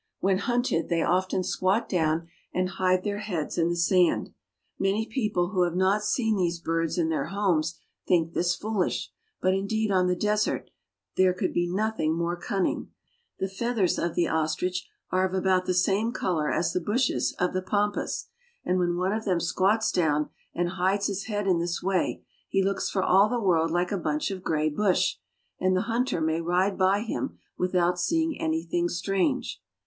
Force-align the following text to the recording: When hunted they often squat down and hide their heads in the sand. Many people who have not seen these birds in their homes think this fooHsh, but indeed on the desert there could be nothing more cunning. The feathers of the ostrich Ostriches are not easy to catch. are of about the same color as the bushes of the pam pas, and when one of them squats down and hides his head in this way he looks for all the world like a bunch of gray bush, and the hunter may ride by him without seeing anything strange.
When 0.19 0.39
hunted 0.39 0.89
they 0.89 1.03
often 1.03 1.43
squat 1.43 1.87
down 1.87 2.27
and 2.51 2.69
hide 2.69 3.03
their 3.03 3.19
heads 3.19 3.59
in 3.59 3.69
the 3.69 3.75
sand. 3.75 4.33
Many 4.79 5.05
people 5.05 5.49
who 5.49 5.61
have 5.61 5.75
not 5.75 6.03
seen 6.03 6.37
these 6.37 6.57
birds 6.59 6.97
in 6.97 7.09
their 7.09 7.27
homes 7.27 7.77
think 8.07 8.33
this 8.33 8.57
fooHsh, 8.57 9.09
but 9.43 9.53
indeed 9.53 9.91
on 9.91 10.07
the 10.07 10.15
desert 10.15 10.71
there 11.17 11.35
could 11.35 11.53
be 11.53 11.67
nothing 11.71 12.15
more 12.15 12.35
cunning. 12.35 12.89
The 13.37 13.47
feathers 13.47 13.99
of 13.99 14.15
the 14.15 14.27
ostrich 14.27 14.27
Ostriches 14.31 14.31
are 14.31 14.39
not 14.39 14.49
easy 14.49 14.59
to 14.71 14.83
catch. 14.83 15.17
are 15.19 15.25
of 15.27 15.33
about 15.59 15.65
the 15.67 15.73
same 15.75 16.11
color 16.11 16.51
as 16.51 16.73
the 16.73 16.81
bushes 16.81 17.35
of 17.37 17.53
the 17.53 17.61
pam 17.61 17.91
pas, 17.91 18.25
and 18.65 18.79
when 18.79 18.97
one 18.97 19.13
of 19.13 19.25
them 19.25 19.39
squats 19.39 19.91
down 19.91 20.31
and 20.55 20.69
hides 20.81 21.05
his 21.05 21.25
head 21.25 21.45
in 21.45 21.59
this 21.59 21.83
way 21.83 22.25
he 22.49 22.63
looks 22.63 22.89
for 22.89 23.03
all 23.03 23.29
the 23.29 23.37
world 23.39 23.69
like 23.69 23.91
a 23.91 23.99
bunch 23.99 24.31
of 24.31 24.41
gray 24.41 24.67
bush, 24.67 25.17
and 25.59 25.77
the 25.77 25.81
hunter 25.81 26.19
may 26.21 26.41
ride 26.41 26.75
by 26.75 27.01
him 27.01 27.37
without 27.55 27.99
seeing 27.99 28.41
anything 28.41 28.89
strange. 28.89 29.61